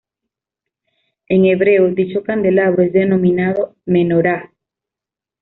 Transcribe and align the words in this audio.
En 1.27 1.45
hebreo, 1.45 1.87
dicho 1.91 2.23
candelabro 2.23 2.81
es 2.81 2.91
denominado 2.91 3.75
"menorá". 3.85 4.51